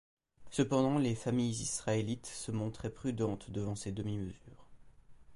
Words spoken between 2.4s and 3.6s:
montraient prudentes